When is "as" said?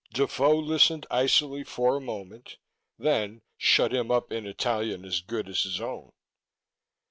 5.05-5.21, 5.47-5.61